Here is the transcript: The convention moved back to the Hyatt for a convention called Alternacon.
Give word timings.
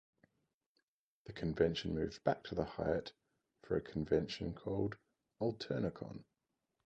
The 1.25 1.33
convention 1.33 1.93
moved 1.93 2.23
back 2.23 2.41
to 2.45 2.55
the 2.55 2.65
Hyatt 2.65 3.13
for 3.61 3.75
a 3.77 3.81
convention 3.81 4.51
called 4.55 4.97
Alternacon. 5.39 6.23